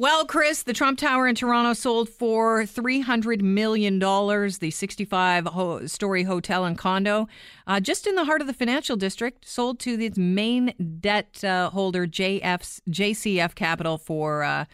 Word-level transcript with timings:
Well, 0.00 0.24
Chris, 0.24 0.62
the 0.62 0.72
Trump 0.72 0.98
Tower 0.98 1.28
in 1.28 1.34
Toronto 1.34 1.74
sold 1.74 2.08
for 2.08 2.62
$300 2.62 3.42
million, 3.42 3.98
the 3.98 4.70
65 4.70 5.48
story 5.90 6.22
hotel 6.22 6.64
and 6.64 6.78
condo, 6.78 7.28
uh, 7.66 7.80
just 7.80 8.06
in 8.06 8.14
the 8.14 8.24
heart 8.24 8.40
of 8.40 8.46
the 8.46 8.54
financial 8.54 8.96
district, 8.96 9.46
sold 9.46 9.78
to 9.80 10.02
its 10.02 10.16
main 10.16 10.72
debt 11.00 11.44
uh, 11.44 11.68
holder, 11.68 12.06
JF's, 12.06 12.80
JCF 12.88 13.54
Capital, 13.54 13.98
for. 13.98 14.42
Uh, 14.42 14.64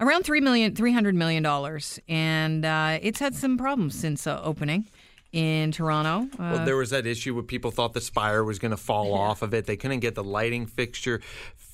around 0.00 0.24
three 0.24 0.40
million, 0.40 0.74
three 0.74 0.92
hundred 0.92 1.14
million 1.14 1.44
dollars, 1.44 2.00
and 2.08 2.64
uh, 2.64 2.98
it's 3.00 3.20
had 3.20 3.36
some 3.36 3.56
problems 3.56 3.96
since 3.96 4.26
uh, 4.26 4.40
opening 4.42 4.88
in 5.32 5.72
Toronto. 5.72 6.28
Uh, 6.38 6.52
Well, 6.56 6.64
there 6.64 6.76
was 6.76 6.90
that 6.90 7.06
issue 7.06 7.34
where 7.34 7.42
people 7.42 7.70
thought 7.70 7.92
the 7.94 8.00
spire 8.00 8.44
was 8.44 8.58
going 8.58 8.70
to 8.72 8.76
fall 8.76 9.14
off 9.14 9.42
of 9.42 9.54
it. 9.54 9.66
They 9.66 9.76
couldn't 9.76 10.00
get 10.00 10.14
the 10.14 10.24
lighting 10.24 10.66
fixture 10.66 11.20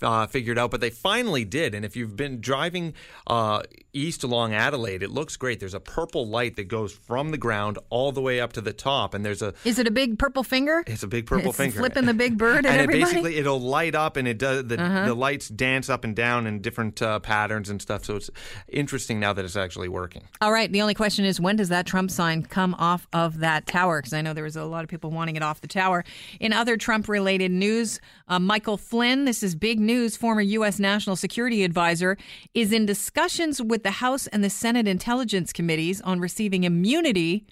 uh, 0.01 0.27
figured 0.29 0.59
out, 0.59 0.71
but 0.71 0.81
they 0.81 0.91
finally 0.91 1.45
did. 1.45 1.75
And 1.75 1.85
if 1.85 1.97
you've 1.97 2.15
been 2.15 2.41
driving 2.41 2.95
uh, 3.27 3.63
east 3.93 4.23
along 4.23 4.55
Adelaide, 4.55 5.03
it 5.03 5.11
looks 5.11 5.37
great. 5.37 5.59
There's 5.59 5.75
a 5.75 5.81
purple 5.81 6.25
light 6.29 6.55
that 6.55 6.69
goes 6.69 6.93
from 6.93 7.31
the 7.33 7.37
ground 7.39 7.79
all 7.91 8.13
the 8.13 8.21
way 8.21 8.39
up 8.41 8.53
to 8.53 8.61
the 8.61 8.73
top, 8.73 9.13
and 9.13 9.25
there's 9.25 9.43
a 9.43 9.55
is 9.65 9.81
it 9.81 9.89
a 9.89 9.91
big 9.91 10.17
purple 10.17 10.45
finger? 10.45 10.85
it's 10.87 11.03
a 11.03 11.09
big 11.09 11.27
purple 11.27 11.49
It's 11.49 11.57
finger 11.59 11.79
flipping 11.79 12.05
the 12.07 12.15
big 12.15 12.39
bird 12.45 12.65
at 12.65 12.73
and 12.73 12.81
everybody? 12.83 13.03
Uh-huh. 13.03 13.11
basically 13.13 13.37
it'll 13.39 13.61
light 13.61 13.97
up 13.97 14.17
and 14.17 14.29
it 14.29 14.39
does 14.39 14.67
the, 14.69 14.77
the 14.77 15.15
lights 15.15 15.49
dance 15.49 15.89
up 15.91 16.05
and 16.05 16.15
down 16.15 16.47
in 16.47 16.61
different 16.61 17.03
uh, 17.03 17.19
patterns 17.19 17.69
and 17.69 17.83
stuff. 17.83 18.05
So 18.05 18.15
it's 18.15 18.31
interesting 18.69 19.19
now 19.19 19.33
that 19.33 19.45
it's 19.45 19.57
actually 19.57 19.89
working. 19.89 20.23
All 20.41 20.53
right. 20.53 20.71
The 20.71 20.81
only 20.81 20.95
question 20.95 21.25
is 21.25 21.41
when 21.41 21.57
does 21.57 21.71
that 21.71 21.87
Trump 21.87 22.13
sign 22.13 22.45
come 22.45 22.75
off 22.79 23.09
of 23.13 23.41
that 23.41 23.48
tower? 23.67 24.01
Because 24.01 24.13
I 24.13 24.23
know 24.23 24.33
there 24.33 24.45
was 24.45 24.57
a 24.57 24.65
lot 24.65 24.85
of 24.85 24.91
people 24.91 25.11
wanting 25.11 25.37
it 25.37 25.43
off 25.43 25.61
the 25.61 25.69
tower. 25.69 26.05
In 26.41 26.53
other 26.53 26.77
Trump 26.77 27.09
related 27.09 27.51
news, 27.51 28.01
uh, 28.29 28.39
Michael 28.39 28.77
Flynn, 28.77 29.25
this 29.25 29.43
is 29.43 29.55
big 29.55 29.81
news, 29.81 30.17
former 30.17 30.41
U.S. 30.41 30.79
National 30.79 31.17
Security 31.17 31.65
Advisor, 31.65 32.17
is 32.55 32.73
in 32.73 32.87
discussions 32.87 33.61
with 33.61 33.83
the 33.83 33.93
House 33.93 34.27
and 34.29 34.45
the 34.45 34.51
Senate 34.51 34.87
Intelligence 34.87 35.53
Committees 35.53 36.01
on 36.03 36.21
receiving 36.21 36.65
immunity 36.65 37.47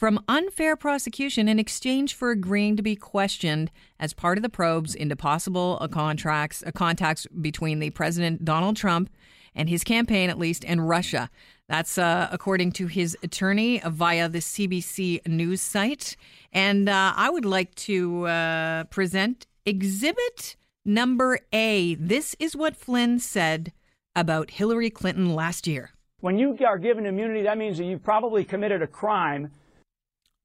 from 0.00 0.24
unfair 0.28 0.76
prosecution 0.76 1.46
in 1.46 1.58
exchange 1.58 2.14
for 2.14 2.30
agreeing 2.30 2.74
to 2.74 2.82
be 2.82 2.96
questioned 2.96 3.70
as 3.98 4.14
part 4.14 4.38
of 4.38 4.42
the 4.42 4.48
probes 4.48 4.94
into 4.94 5.14
possible 5.14 5.76
uh, 5.78 5.86
contracts, 5.88 6.64
uh, 6.66 6.70
contacts 6.70 7.26
between 7.42 7.80
the 7.80 7.90
President 7.90 8.42
Donald 8.42 8.76
Trump 8.76 9.10
and 9.54 9.68
his 9.68 9.84
campaign, 9.84 10.30
at 10.30 10.38
least, 10.38 10.64
and 10.64 10.88
Russia. 10.88 11.30
That's 11.68 11.98
uh, 11.98 12.28
according 12.32 12.72
to 12.72 12.88
his 12.88 13.16
attorney 13.22 13.80
via 13.86 14.28
the 14.28 14.40
CBC 14.40 15.26
news 15.28 15.60
site. 15.60 16.16
And 16.52 16.88
uh, 16.88 17.12
I 17.14 17.30
would 17.30 17.44
like 17.44 17.74
to 17.76 18.26
uh, 18.26 18.84
present 18.84 19.46
exhibit 19.64 20.56
number 20.84 21.38
A. 21.52 21.94
This 21.94 22.34
is 22.40 22.56
what 22.56 22.76
Flynn 22.76 23.20
said 23.20 23.72
about 24.16 24.50
Hillary 24.50 24.90
Clinton 24.90 25.34
last 25.34 25.66
year. 25.66 25.92
When 26.20 26.38
you 26.38 26.58
are 26.66 26.76
given 26.76 27.06
immunity, 27.06 27.42
that 27.42 27.56
means 27.56 27.78
that 27.78 27.84
you've 27.84 28.02
probably 28.02 28.44
committed 28.44 28.82
a 28.82 28.86
crime. 28.86 29.52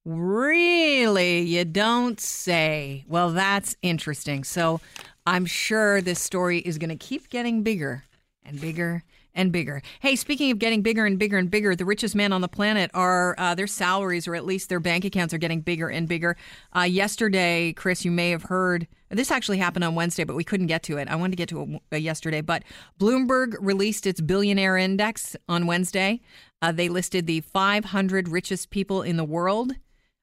Really? 0.06 1.42
You 1.42 1.66
don't 1.66 2.20
say. 2.20 3.04
Well, 3.08 3.32
that's 3.32 3.76
interesting. 3.82 4.44
So 4.44 4.80
I'm 5.26 5.48
sure 5.48 6.02
this 6.02 6.20
story 6.20 6.60
is 6.60 6.78
going 6.78 6.92
to 6.92 6.96
keep 6.96 7.30
getting 7.30 7.64
bigger 7.64 8.04
and 8.46 8.60
bigger 8.62 9.04
and 9.36 9.52
bigger. 9.52 9.82
Hey, 10.00 10.16
speaking 10.16 10.50
of 10.52 10.60
getting 10.60 10.82
bigger 10.82 11.06
and 11.06 11.20
bigger 11.20 11.38
and 11.38 11.52
bigger, 11.52 11.76
the 11.76 11.86
richest 11.86 12.16
men 12.16 12.32
on 12.32 12.42
the 12.42 12.48
planet 12.48 12.90
are 12.94 13.36
uh, 13.38 13.54
their 13.54 13.68
salaries, 13.68 14.28
or 14.28 14.36
at 14.36 14.46
least 14.46 14.70
their 14.70 14.80
bank 14.80 15.04
accounts, 15.04 15.34
are 15.34 15.38
getting 15.38 15.62
bigger 15.62 15.90
and 15.90 16.08
bigger. 16.08 16.38
Uh, 16.76 16.82
yesterday, 16.82 17.74
Chris, 17.74 18.06
you 18.06 18.12
may 18.12 18.30
have 18.30 18.44
heard 18.44 18.88
this 19.10 19.32
actually 19.32 19.58
happened 19.58 19.84
on 19.84 19.96
Wednesday, 19.96 20.24
but 20.24 20.36
we 20.36 20.44
couldn't 20.44 20.68
get 20.68 20.84
to 20.84 20.98
it. 20.98 21.08
I 21.08 21.16
wanted 21.16 21.32
to 21.32 21.38
get 21.38 21.50
to 21.50 21.62
it 21.62 21.82
uh, 21.94 21.98
yesterday, 21.98 22.42
but 22.42 22.64
Bloomberg 23.00 23.56
released 23.60 24.08
its 24.08 24.22
billionaire 24.22 24.78
index 24.78 25.36
on 25.48 25.68
Wednesday. 25.68 26.22
Uh, 26.62 26.72
they 26.72 26.90
listed 26.90 27.28
the 27.28 27.42
500 27.42 28.30
richest 28.30 28.70
people 28.70 29.02
in 29.02 29.18
the 29.18 29.24
world. 29.24 29.74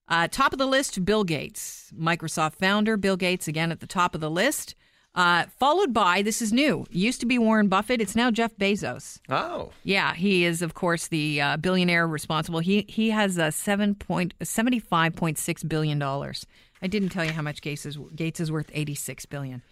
Uh, 0.08 0.28
top 0.28 0.52
of 0.52 0.58
the 0.58 0.66
list, 0.66 1.04
Bill 1.04 1.24
Gates, 1.24 1.92
Microsoft 1.96 2.56
founder. 2.56 2.96
Bill 2.96 3.16
Gates, 3.16 3.46
again 3.46 3.70
at 3.70 3.80
the 3.80 3.86
top 3.86 4.14
of 4.14 4.20
the 4.20 4.30
list. 4.30 4.74
Uh, 5.14 5.44
followed 5.58 5.92
by, 5.92 6.22
this 6.22 6.40
is 6.40 6.52
new, 6.54 6.86
used 6.90 7.20
to 7.20 7.26
be 7.26 7.38
Warren 7.38 7.68
Buffett. 7.68 8.00
It's 8.00 8.16
now 8.16 8.30
Jeff 8.30 8.56
Bezos. 8.56 9.20
Oh, 9.28 9.70
Yeah, 9.84 10.14
he 10.14 10.44
is, 10.46 10.62
of 10.62 10.72
course, 10.72 11.08
the 11.08 11.38
uh, 11.40 11.56
billionaire 11.58 12.08
responsible. 12.08 12.60
He 12.60 12.86
he 12.88 13.10
has 13.10 13.36
a 13.36 13.52
seven 13.52 13.94
point 13.94 14.32
seventy 14.42 14.78
five 14.78 15.14
point 15.14 15.36
six 15.38 15.62
billion 15.62 15.98
dollars. 15.98 16.46
I 16.80 16.86
didn't 16.86 17.10
tell 17.10 17.24
you 17.24 17.32
how 17.32 17.42
much 17.42 17.60
Gates 17.60 17.84
is 17.84 17.98
Gates 18.16 18.40
is 18.40 18.50
worth 18.50 18.70
eighty 18.72 18.94
six 18.94 19.26
billion. 19.26 19.62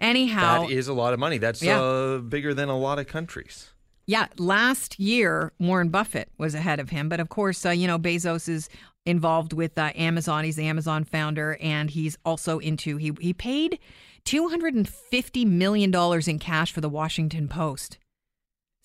Anyhow, 0.00 0.62
that 0.62 0.70
is 0.70 0.88
a 0.88 0.94
lot 0.94 1.12
of 1.12 1.18
money. 1.18 1.38
That's 1.38 1.62
Yeah. 1.62 1.80
uh, 1.80 2.18
bigger 2.18 2.54
than 2.54 2.68
a 2.68 2.78
lot 2.78 2.98
of 2.98 3.06
countries. 3.06 3.70
Yeah, 4.06 4.28
last 4.38 4.98
year 5.00 5.52
Warren 5.58 5.88
Buffett 5.90 6.30
was 6.38 6.54
ahead 6.54 6.80
of 6.80 6.90
him, 6.90 7.08
but 7.08 7.18
of 7.20 7.28
course, 7.28 7.66
uh, 7.66 7.70
you 7.70 7.86
know 7.86 7.98
Bezos 7.98 8.48
is 8.48 8.68
involved 9.06 9.52
with 9.52 9.78
uh, 9.78 9.92
Amazon. 9.94 10.44
He's 10.44 10.56
the 10.56 10.66
Amazon 10.66 11.04
founder, 11.04 11.56
and 11.60 11.90
he's 11.90 12.18
also 12.24 12.58
into 12.58 12.98
he 12.98 13.12
he 13.20 13.32
paid 13.32 13.78
two 14.24 14.48
hundred 14.48 14.74
and 14.74 14.88
fifty 14.88 15.44
million 15.44 15.90
dollars 15.90 16.28
in 16.28 16.38
cash 16.38 16.72
for 16.72 16.80
the 16.82 16.88
Washington 16.90 17.48
Post. 17.48 17.98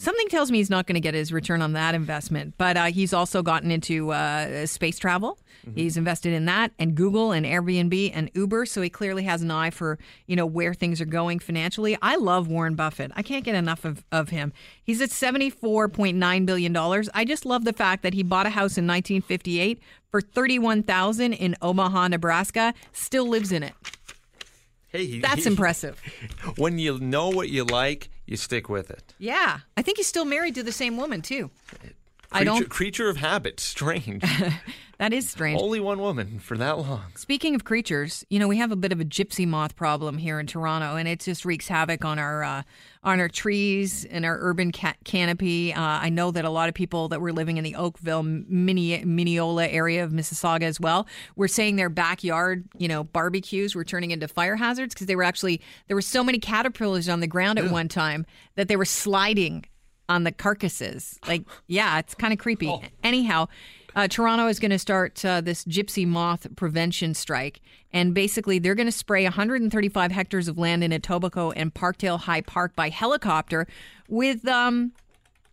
Something 0.02 0.30
tells 0.30 0.50
me 0.50 0.58
he's 0.58 0.72
not 0.72 0.88
going 0.88 0.96
to 0.96 1.00
get 1.00 1.14
his 1.14 1.32
return 1.32 1.62
on 1.62 1.74
that 1.74 1.94
investment, 1.94 2.56
but 2.58 2.76
uh, 2.76 2.86
he's 2.86 3.14
also 3.14 3.44
gotten 3.44 3.70
into 3.70 4.12
uh, 4.12 4.66
space 4.66 4.98
travel. 4.98 5.38
He's 5.76 5.96
invested 5.96 6.34
in 6.34 6.46
that, 6.46 6.72
and 6.80 6.96
Google, 6.96 7.32
and 7.32 7.46
Airbnb, 7.46 8.10
and 8.12 8.32
Uber. 8.34 8.66
So 8.66 8.82
he 8.82 8.90
clearly 8.90 9.22
has 9.26 9.44
an 9.44 9.52
eye 9.52 9.70
for 9.70 10.00
you 10.26 10.36
know 10.36 10.48
where 10.48 10.74
things 10.74 11.00
are 11.02 11.06
going 11.06 11.38
financially. 11.38 11.96
I 12.02 12.16
love 12.16 12.48
Warren 12.48 12.74
Buffett. 12.74 13.12
I 13.16 13.22
can't 13.22 13.46
get 13.46 13.54
enough 13.54 13.86
of, 13.86 14.04
of 14.12 14.30
him. 14.30 14.54
He's 14.84 15.02
at 15.02 15.12
seventy 15.12 15.52
four 15.52 15.88
point 15.88 16.18
nine 16.18 16.46
billion 16.46 16.74
dollars. 16.74 17.08
I 17.14 17.24
just 17.24 17.46
love 17.46 17.64
the 17.64 17.74
fact 17.74 18.02
that 18.02 18.16
he 18.16 18.24
bought 18.24 18.48
a 18.48 18.50
house 18.50 18.80
in 18.80 18.88
nineteen 18.88 19.22
fifty 19.22 19.60
eight 19.60 19.80
for 20.10 20.20
thirty 20.20 20.58
one 20.58 20.82
thousand 20.82 21.34
in 21.34 21.56
Omaha, 21.62 22.08
Nebraska. 22.08 22.74
Still 22.92 23.28
lives 23.28 23.52
in 23.52 23.62
it. 23.62 23.74
Hey, 24.88 25.20
That's 25.20 25.46
impressive. 25.54 26.02
When 26.58 26.80
you 26.80 26.98
know 26.98 27.30
what 27.30 27.50
you 27.50 27.66
like, 27.66 28.10
you 28.26 28.38
stick 28.38 28.70
with 28.70 28.90
it. 28.90 29.14
Yeah, 29.20 29.60
I 29.76 29.82
think 29.82 29.98
he's 29.98 30.08
still 30.08 30.26
married 30.26 30.56
to 30.56 30.64
the 30.64 30.72
same 30.72 30.98
woman 30.98 31.22
too. 31.22 31.50
I 32.32 32.40
Creature, 32.40 32.46
don't. 32.46 32.70
creature 32.70 33.10
of 33.10 33.18
habit. 33.18 33.60
Strange. 33.60 34.24
That 35.02 35.14
is 35.14 35.28
strange. 35.28 35.60
Only 35.60 35.80
one 35.80 35.98
woman 35.98 36.38
for 36.38 36.56
that 36.60 36.78
long. 36.78 37.02
Speaking 37.16 37.56
of 37.56 37.64
creatures, 37.64 38.24
you 38.30 38.38
know 38.38 38.48
we 38.48 38.58
have 38.58 38.72
a 38.72 38.76
bit 38.76 38.92
of 38.92 39.00
a 39.02 39.04
gypsy 39.04 39.48
moth 39.48 39.76
problem 39.76 40.20
here 40.20 40.40
in 40.40 40.46
Toronto, 40.46 40.96
and 40.96 41.08
it 41.08 41.22
just 41.22 41.44
wreaks 41.44 41.68
havoc 41.68 42.06
on 42.06 42.20
our 42.20 42.44
uh, 42.44 42.62
on 43.04 43.20
our 43.20 43.28
trees 43.28 44.06
and 44.06 44.26
our 44.26 44.38
urban 44.40 44.72
ca- 44.72 44.94
canopy. 45.04 45.74
Uh, 45.74 45.82
I 45.82 46.10
know 46.10 46.30
that 46.30 46.46
a 46.46 46.52
lot 46.52 46.70
of 46.70 46.76
people 46.76 47.08
that 47.08 47.20
were 47.20 47.34
living 47.34 47.58
in 47.58 47.64
the 47.64 47.74
Oakville, 47.74 48.22
Mini- 48.22 49.04
Mineola 49.04 49.68
area 49.68 50.04
of 50.04 50.12
Mississauga 50.12 50.66
as 50.66 50.80
well 50.80 51.08
were 51.36 51.48
saying 51.48 51.78
their 51.78 51.90
backyard, 51.90 52.64
you 52.78 52.88
know, 52.88 53.04
barbecues 53.04 53.74
were 53.74 53.84
turning 53.84 54.12
into 54.12 54.28
fire 54.28 54.56
hazards 54.56 54.94
because 54.94 55.08
they 55.08 55.16
were 55.16 55.24
actually 55.24 55.62
there 55.88 55.98
were 55.98 56.04
so 56.04 56.24
many 56.24 56.38
caterpillars 56.38 57.10
on 57.10 57.22
the 57.22 57.28
ground 57.28 57.58
at 57.58 57.72
one 57.72 57.88
time 57.88 58.24
that 58.54 58.68
they 58.68 58.76
were 58.76 58.86
sliding 58.86 59.66
on 60.12 60.24
the 60.24 60.32
carcasses. 60.32 61.20
Like, 61.28 61.44
yeah, 61.68 62.00
it's 62.00 62.14
kind 62.14 62.34
of 62.34 62.40
creepy. 62.40 62.74
Anyhow, 63.04 63.48
uh, 63.96 64.08
Toronto 64.08 64.48
is 64.48 64.60
going 64.60 64.72
to 64.72 64.80
start 64.80 65.24
uh, 65.26 65.42
this 65.42 65.64
gypsy 65.66 66.06
moth 66.06 66.48
prevention 66.56 67.14
strike. 67.14 67.62
And 67.94 68.14
basically, 68.14 68.60
they're 68.60 68.76
going 68.76 68.88
to 68.88 68.92
spray 68.92 69.24
135 69.24 70.12
hectares 70.12 70.48
of 70.48 70.58
land 70.58 70.84
in 70.84 70.92
Etobicoke 70.92 71.54
and 71.56 71.74
Parkdale 71.74 72.20
High 72.20 72.42
Park 72.42 72.76
by 72.76 72.90
helicopter 72.90 73.68
with 74.08 74.48
um, 74.48 74.94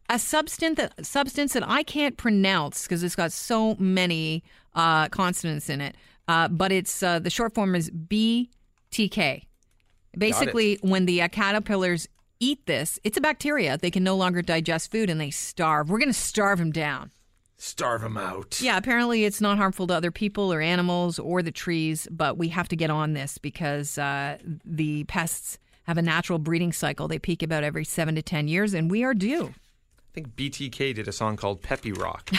a 0.09 0.19
substance 0.19 0.77
that, 0.77 1.05
substance 1.05 1.53
that 1.55 1.69
I 1.69 1.83
can't 1.83 2.17
pronounce 2.17 2.85
because 2.85 3.03
it's 3.03 3.17
got 3.17 3.33
so 3.33 3.75
many 3.77 4.45
uh, 4.75 5.09
consonants 5.09 5.69
in 5.69 5.81
it. 5.81 5.97
Uh, 6.29 6.47
but 6.47 6.71
it's 6.71 7.03
uh, 7.03 7.19
the 7.19 7.31
short 7.31 7.55
form 7.55 7.75
is 7.75 7.91
BTK. 7.91 9.45
Basically, 10.17 10.79
when 10.83 11.07
the 11.07 11.23
uh, 11.23 11.29
caterpillars 11.29 12.09
eat 12.41 12.67
this, 12.67 12.99
it's 13.05 13.17
a 13.17 13.21
bacteria. 13.21 13.77
They 13.79 13.91
can 13.91 14.05
no 14.05 14.17
longer 14.17 14.43
digest 14.43 14.91
food 14.91 15.11
and 15.11 15.21
they 15.21 15.31
starve. 15.31 15.91
We're 15.91 15.99
going 15.99 16.09
to 16.09 16.19
starve 16.19 16.59
them 16.59 16.73
down. 16.73 17.11
Starve 17.57 18.03
them 18.03 18.17
out. 18.17 18.61
Yeah, 18.61 18.77
apparently 18.77 19.25
it's 19.25 19.41
not 19.41 19.59
harmful 19.59 19.89
to 19.89 19.95
other 19.95 20.13
people 20.13 20.53
or 20.53 20.61
animals 20.61 21.19
or 21.19 21.43
the 21.43 21.51
trees, 21.51 22.07
but 22.11 22.39
we 22.39 22.49
have 22.49 22.69
to 22.69 22.77
get 22.77 22.89
on 22.89 23.15
this 23.15 23.37
because 23.37 23.99
uh, 23.99 24.39
the 24.65 25.03
pests 25.05 25.59
have 25.83 25.99
a 25.99 26.03
natural 26.03 26.39
breeding 26.39 26.73
cycle. 26.73 27.09
They 27.09 27.19
peak 27.19 27.43
about 27.43 27.65
every 27.65 27.85
seven 27.85 28.15
to 28.15 28.23
10 28.23 28.47
years, 28.47 28.75
and 28.75 28.89
we 28.89 29.03
are 29.03 29.15
due. 29.15 29.55
I 29.99 30.15
think 30.15 30.37
BTK 30.37 30.95
did 30.95 31.09
a 31.09 31.13
song 31.13 31.37
called 31.37 31.63
Peppy 31.63 31.93
Rock. 31.93 32.31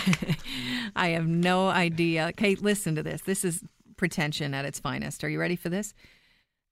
I 0.96 1.10
have 1.10 1.28
no 1.28 1.68
idea. 1.68 2.28
Okay, 2.30 2.56
listen 2.56 2.96
to 2.96 3.04
this. 3.04 3.22
This 3.22 3.44
is 3.44 3.62
pretension 3.98 4.54
at 4.54 4.66
its 4.66 4.80
finest. 4.80 5.24
Are 5.26 5.30
you 5.30 5.40
ready 5.40 5.58
for 5.58 5.68
this? 5.68 5.94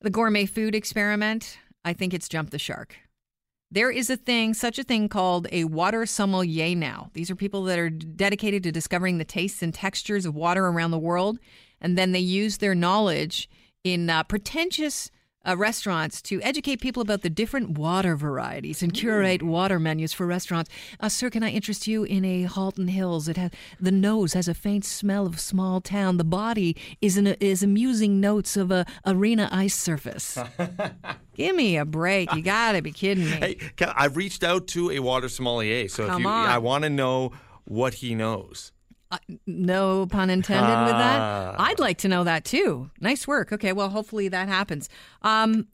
The 0.01 0.09
gourmet 0.09 0.45
food 0.45 0.74
experiment, 0.74 1.57
I 1.83 1.91
think 1.91 2.13
it's 2.13 2.29
jumped 2.29 2.51
the 2.51 2.59
shark. 2.59 2.95
There 3.69 3.91
is 3.91 4.09
a 4.09 4.15
thing, 4.15 4.53
such 4.53 4.79
a 4.79 4.83
thing 4.83 5.09
called 5.09 5.47
a 5.51 5.65
water 5.65 6.05
sommelier 6.05 6.73
now. 6.73 7.11
These 7.13 7.29
are 7.29 7.35
people 7.35 7.63
that 7.63 7.77
are 7.77 7.89
dedicated 7.89 8.63
to 8.63 8.71
discovering 8.71 9.17
the 9.17 9.25
tastes 9.25 9.61
and 9.61 9.73
textures 9.73 10.25
of 10.25 10.35
water 10.35 10.67
around 10.67 10.91
the 10.91 10.97
world. 10.97 11.37
And 11.81 11.97
then 11.97 12.13
they 12.13 12.19
use 12.19 12.57
their 12.57 12.73
knowledge 12.73 13.49
in 13.83 14.09
uh, 14.09 14.23
pretentious 14.23 15.11
uh, 15.47 15.55
restaurants 15.55 16.21
to 16.23 16.41
educate 16.41 16.81
people 16.81 17.01
about 17.01 17.21
the 17.21 17.29
different 17.29 17.77
water 17.77 18.15
varieties 18.15 18.83
and 18.83 18.94
curate 18.94 19.41
water 19.41 19.79
menus 19.79 20.13
for 20.13 20.25
restaurants. 20.25 20.69
Uh, 20.99 21.09
sir, 21.09 21.29
can 21.29 21.44
I 21.44 21.49
interest 21.49 21.88
you 21.88 22.03
in 22.03 22.25
a 22.25 22.44
Halton 22.44 22.89
Hills? 22.89 23.27
It 23.27 23.38
has 23.38 23.51
the 23.79 23.91
nose 23.91 24.33
has 24.33 24.47
a 24.47 24.53
faint 24.53 24.85
smell 24.85 25.25
of 25.25 25.39
small 25.39 25.81
town. 25.81 26.17
The 26.17 26.23
body 26.23 26.75
is 27.01 27.17
an, 27.17 27.27
is 27.39 27.63
amusing 27.63 28.19
notes 28.19 28.57
of 28.57 28.71
a 28.71 28.85
arena 29.05 29.49
ice 29.51 29.75
surface. 29.75 30.38
Give 31.35 31.55
me 31.55 31.77
a 31.77 31.85
break! 31.85 32.33
You 32.33 32.41
got 32.41 32.73
to 32.73 32.81
be 32.81 32.91
kidding 32.91 33.25
me. 33.25 33.31
Hey, 33.31 33.57
I've 33.79 34.17
reached 34.17 34.43
out 34.43 34.67
to 34.69 34.91
a 34.91 35.00
water 35.00 35.29
sommelier, 35.29 35.88
so 35.88 36.03
if 36.03 36.19
you, 36.19 36.27
on. 36.27 36.50
I 36.50 36.57
want 36.57 36.83
to 36.83 36.89
know 36.89 37.31
what 37.65 37.95
he 37.95 38.15
knows. 38.15 38.71
No 39.45 40.06
pun 40.07 40.30
intended 40.30 40.68
with 40.86 40.94
Ah. 40.95 41.54
that. 41.57 41.59
I'd 41.62 41.80
like 41.80 41.98
to 42.00 42.07
know 42.07 42.24
that 42.24 42.44
too. 42.45 42.89
Nice 43.00 43.27
work. 43.27 43.51
Okay, 43.54 43.74
well, 43.74 43.89
hopefully 43.89 44.27
that 44.30 44.48
happens. 44.48 44.89
Um, 45.21 45.68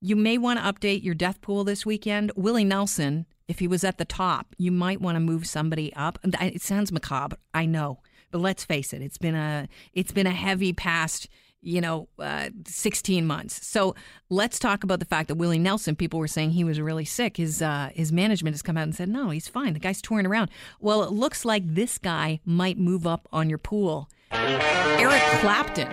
you 0.00 0.16
may 0.16 0.36
want 0.38 0.58
to 0.58 0.64
update 0.64 1.02
your 1.04 1.14
death 1.14 1.40
pool 1.40 1.62
this 1.64 1.86
weekend. 1.86 2.32
Willie 2.34 2.64
Nelson, 2.64 3.26
if 3.46 3.60
he 3.60 3.68
was 3.68 3.84
at 3.84 3.98
the 3.98 4.04
top, 4.04 4.54
you 4.58 4.72
might 4.72 5.00
want 5.00 5.16
to 5.16 5.20
move 5.20 5.46
somebody 5.46 5.92
up. 5.94 6.18
It 6.24 6.60
sounds 6.62 6.90
macabre, 6.90 7.36
I 7.54 7.66
know, 7.66 8.00
but 8.32 8.40
let's 8.40 8.64
face 8.64 8.92
it. 8.92 9.00
It's 9.02 9.18
been 9.18 9.34
a 9.36 9.68
it's 9.92 10.12
been 10.12 10.26
a 10.26 10.32
heavy 10.32 10.72
past. 10.72 11.28
You 11.64 11.80
know, 11.80 12.08
uh, 12.18 12.50
16 12.66 13.24
months. 13.24 13.64
So 13.64 13.94
let's 14.30 14.58
talk 14.58 14.82
about 14.82 14.98
the 14.98 15.06
fact 15.06 15.28
that 15.28 15.36
Willie 15.36 15.60
Nelson, 15.60 15.94
people 15.94 16.18
were 16.18 16.26
saying 16.26 16.50
he 16.50 16.64
was 16.64 16.80
really 16.80 17.04
sick. 17.04 17.36
His 17.36 17.62
uh, 17.62 17.90
his 17.94 18.10
management 18.10 18.54
has 18.54 18.62
come 18.62 18.76
out 18.76 18.82
and 18.82 18.94
said, 18.94 19.08
no, 19.08 19.30
he's 19.30 19.46
fine. 19.46 19.72
The 19.72 19.78
guy's 19.78 20.02
touring 20.02 20.26
around. 20.26 20.50
Well, 20.80 21.04
it 21.04 21.12
looks 21.12 21.44
like 21.44 21.62
this 21.64 21.98
guy 21.98 22.40
might 22.44 22.78
move 22.78 23.06
up 23.06 23.28
on 23.32 23.48
your 23.48 23.58
pool. 23.58 24.08
Eric 24.32 25.22
Clapton, 25.40 25.88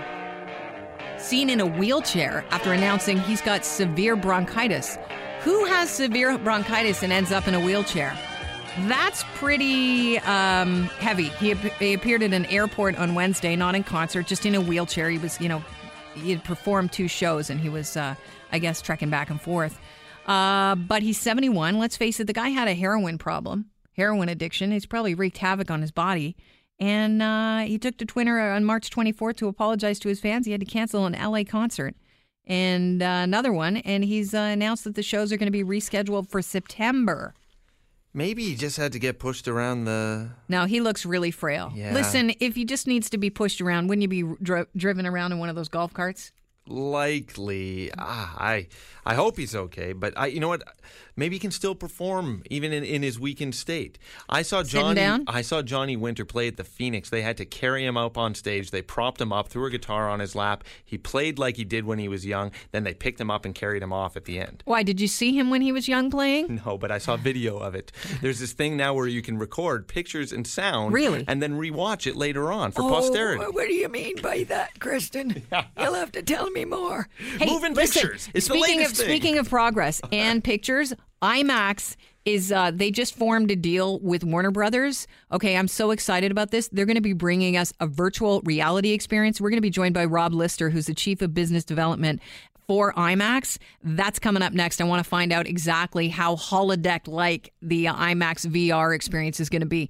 seen 1.20 1.50
in 1.50 1.60
a 1.60 1.66
wheelchair 1.66 2.46
after 2.50 2.74
announcing 2.74 3.20
he's 3.20 3.42
got 3.42 3.64
severe 3.64 4.16
bronchitis. 4.16 4.98
Who 5.42 5.66
has 5.66 5.90
severe 5.90 6.38
bronchitis 6.38 7.04
and 7.04 7.14
ends 7.14 7.32
up 7.32 7.48
in 7.48 7.54
a 7.54 7.60
wheelchair? 7.60 8.18
That's 8.88 9.24
pretty 9.36 10.20
um, 10.20 10.84
heavy. 11.00 11.26
He, 11.26 11.54
he 11.54 11.94
appeared 11.94 12.24
at 12.24 12.34
an 12.34 12.46
airport 12.46 12.96
on 12.98 13.16
Wednesday, 13.16 13.56
not 13.56 13.76
in 13.76 13.84
concert, 13.84 14.28
just 14.28 14.46
in 14.46 14.56
a 14.56 14.62
wheelchair. 14.62 15.10
He 15.10 15.18
was, 15.18 15.40
you 15.42 15.50
know, 15.50 15.64
he 16.16 16.32
had 16.32 16.44
performed 16.44 16.92
two 16.92 17.08
shows 17.08 17.50
and 17.50 17.60
he 17.60 17.70
was, 17.70 17.98
uh, 17.98 18.16
I 18.52 18.60
guess, 18.60 18.82
trekking 18.82 19.10
back 19.10 19.30
and 19.30 19.42
forth. 19.42 19.80
Uh, 20.26 20.76
but 20.76 21.02
he's 21.02 21.20
71. 21.20 21.80
Let's 21.80 21.98
face 21.98 22.20
it, 22.20 22.28
the 22.28 22.34
guy 22.34 22.50
had 22.50 22.68
a 22.68 22.74
heroin 22.74 23.18
problem, 23.18 23.66
heroin 23.94 24.30
addiction. 24.30 24.72
He's 24.72 24.86
probably 24.86 25.16
wreaked 25.16 25.40
havoc 25.40 25.72
on 25.72 25.82
his 25.82 25.92
body. 25.92 26.36
And 26.80 27.22
uh, 27.22 27.60
he 27.60 27.78
took 27.78 27.98
to 27.98 28.06
Twitter 28.06 28.40
on 28.40 28.64
March 28.64 28.90
24th 28.90 29.38
to 29.38 29.48
apologize 29.48 30.00
to 30.00 30.10
his 30.10 30.20
fans. 30.20 30.46
He 30.46 30.52
had 30.52 30.62
to 30.62 30.66
cancel 30.66 31.06
an 31.06 31.14
LA 31.14 31.44
concert 31.44 31.96
and 32.46 33.02
uh, 33.02 33.22
another 33.24 33.52
one. 33.52 33.78
And 33.78 34.06
he's 34.06 34.34
uh, 34.34 34.38
announced 34.38 34.86
that 34.86 34.96
the 34.96 35.04
shows 35.04 35.34
are 35.34 35.38
going 35.38 35.52
to 35.52 35.52
be 35.52 35.64
rescheduled 35.64 36.30
for 36.30 36.42
September. 36.42 37.34
Maybe 38.20 38.44
he 38.44 38.56
just 38.56 38.76
had 38.76 38.92
to 38.92 39.00
get 39.00 39.18
pushed 39.18 39.48
around 39.48 39.86
the. 39.86 40.32
Now 40.50 40.66
he 40.66 40.82
looks 40.82 41.06
really 41.06 41.32
frail. 41.32 41.72
Yeah. 41.74 41.94
Listen, 41.94 42.34
if 42.42 42.54
he 42.54 42.66
just 42.66 42.86
needs 42.86 43.10
to 43.12 43.18
be 43.18 43.30
pushed 43.30 43.62
around, 43.62 43.88
wouldn't 43.88 44.02
you 44.02 44.10
be 44.10 44.36
dri- 44.44 44.66
driven 44.76 45.08
around 45.08 45.32
in 45.32 45.40
one 45.40 45.48
of 45.48 45.56
those 45.56 45.70
golf 45.70 45.94
carts? 45.94 46.34
Likely, 46.70 47.92
ah, 47.98 48.36
I 48.38 48.68
I 49.06 49.16
hope 49.16 49.38
he's 49.38 49.56
okay, 49.56 49.94
but 49.94 50.14
I 50.18 50.28
you 50.28 50.40
know 50.40 50.48
what, 50.50 50.64
maybe 51.16 51.36
he 51.36 51.40
can 51.40 51.52
still 51.52 51.76
perform 51.76 52.44
even 52.50 52.72
in, 52.74 52.84
in 52.84 53.02
his 53.02 53.20
weakened 53.20 53.56
state. 53.56 53.98
I 54.28 54.42
saw 54.42 54.64
Johnny. 54.64 55.24
I 55.28 55.42
saw 55.42 55.62
Johnny 55.62 55.96
Winter 55.96 56.26
play 56.26 56.48
at 56.48 56.58
the 56.58 56.64
Phoenix. 56.64 57.10
They 57.10 57.22
had 57.22 57.38
to 57.38 57.46
carry 57.46 57.86
him 57.86 57.98
up 57.98 58.18
on 58.18 58.36
stage. 58.36 58.72
They 58.72 58.82
propped 58.82 59.22
him 59.22 59.32
up, 59.32 59.48
threw 59.48 59.66
a 59.66 59.70
guitar 59.70 60.10
on 60.10 60.20
his 60.20 60.36
lap. 60.36 60.64
He 60.84 60.98
played 60.98 61.40
like 61.40 61.58
he 61.58 61.64
did 61.64 61.86
when 61.86 62.00
he 62.00 62.08
was 62.08 62.26
young. 62.26 62.52
Then 62.72 62.84
they 62.84 62.94
picked 62.94 63.20
him 63.22 63.32
up 63.32 63.46
and 63.46 63.56
carried 63.56 63.82
him 63.84 63.94
off 63.94 64.16
at 64.18 64.26
the 64.26 64.40
end. 64.40 64.62
Why 64.66 64.84
did 64.84 65.00
you 65.02 65.08
see 65.08 65.38
him 65.38 65.50
when 65.50 65.62
he 65.62 65.72
was 65.72 65.88
young 65.88 66.10
playing? 66.10 66.62
No, 66.66 66.78
but 66.78 66.92
I 66.92 66.98
saw 66.98 67.16
video 67.16 67.58
of 67.58 67.74
it. 67.74 67.92
There's 68.22 68.40
this 68.40 68.52
thing 68.52 68.76
now 68.76 68.94
where 68.94 69.08
you 69.08 69.22
can 69.22 69.38
record 69.38 69.88
pictures 69.88 70.34
and 70.34 70.46
sound, 70.46 70.94
Really? 70.94 71.24
and 71.26 71.42
then 71.42 71.54
rewatch 71.54 72.06
it 72.06 72.18
later 72.18 72.52
on 72.52 72.72
for 72.74 72.82
posterity. 72.82 73.44
what 73.46 73.68
do 73.68 73.74
you 73.74 73.88
mean 73.88 74.22
by 74.22 74.44
that, 74.50 74.78
Kristen? 74.80 75.44
You'll 75.80 75.94
have 75.94 76.12
to 76.12 76.22
tell 76.22 76.50
me 76.52 76.59
more. 76.66 77.08
Hey, 77.38 77.46
Moving 77.46 77.74
listen, 77.74 78.02
pictures. 78.04 78.30
It's 78.34 78.46
speaking 78.46 78.84
of 78.84 78.92
thing. 78.92 79.06
speaking 79.06 79.38
of 79.38 79.50
progress 79.50 80.02
and 80.12 80.44
pictures, 80.44 80.94
IMAX 81.22 81.96
is 82.26 82.52
uh, 82.52 82.72
they 82.72 82.92
just 82.92 83.16
formed 83.16 83.50
a 83.52 83.56
deal 83.56 84.00
with 84.00 84.24
Warner 84.24 84.52
Brothers. 84.52 85.08
Okay, 85.32 85.56
I'm 85.58 85.68
so 85.68 85.92
excited 85.92 86.32
about 86.32 86.52
this. 86.52 86.68
They're 86.70 86.86
going 86.86 86.96
to 86.96 87.02
be 87.02 87.14
bringing 87.14 87.58
us 87.58 87.74
a 87.80 87.88
virtual 87.88 88.42
reality 88.42 88.92
experience. 88.92 89.40
We're 89.40 89.50
going 89.50 89.58
to 89.58 89.62
be 89.62 89.70
joined 89.70 89.94
by 89.94 90.06
Rob 90.06 90.34
Lister, 90.34 90.70
who's 90.70 90.88
the 90.88 90.94
chief 90.94 91.22
of 91.22 91.34
business 91.34 91.64
development 91.64 92.22
for 92.68 92.94
IMAX. 92.94 93.58
That's 93.84 94.20
coming 94.20 94.44
up 94.44 94.54
next. 94.54 94.80
I 94.80 94.84
want 94.84 95.04
to 95.04 95.10
find 95.10 95.34
out 95.34 95.48
exactly 95.48 96.08
how 96.08 96.36
holodeck 96.36 97.08
like 97.08 97.52
the 97.64 97.86
IMAX 97.86 98.46
VR 98.46 98.94
experience 98.94 99.40
is 99.40 99.50
going 99.50 99.62
to 99.62 99.68
be. 99.68 99.88